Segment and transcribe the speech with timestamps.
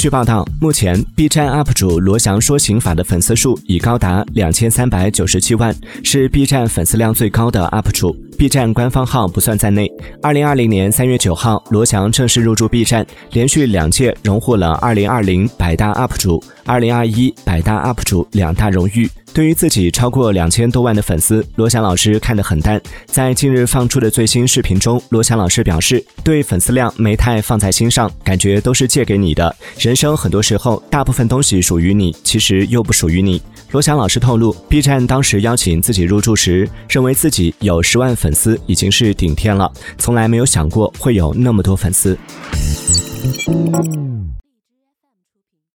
[0.00, 8.16] 据报道，目前 B 站 UP 主罗翔说刑法的粉丝数已高达两千三百九十七万，是 B 站粉丝量最高的 UP 主。
[8.38, 9.86] B 站官方号不算在内。
[10.22, 19.06] 二零二零年三月九号，罗翔正式入驻 B 站，连续两届荣获了二零二零百大 UP 主、二零二一百大 UP 主两大荣誉。
[19.32, 22.80] 对于自己超过两千多万的粉丝，罗翔老师看得很淡。
[23.06, 29.54] 在近日放出的最新视频中，罗翔老师表示，对粉丝量没太放在心上，感觉都是借给你的。
[29.78, 33.40] 人生很多时候，大部分东西属于你，其实又不属于你。
[33.70, 42.18] 罗翔老师透露，B 站当时邀请自己入驻时，认为自己有十万粉丝已经是顶天了，从来没有想过会有那么多粉丝。